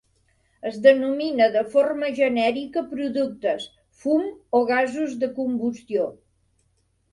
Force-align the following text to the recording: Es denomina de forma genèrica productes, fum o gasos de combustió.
Es 0.69 0.77
denomina 0.85 1.49
de 1.55 1.61
forma 1.73 2.09
genèrica 2.21 2.83
productes, 2.95 3.69
fum 4.01 4.27
o 4.59 4.65
gasos 4.73 5.17
de 5.27 5.33
combustió. 5.39 6.11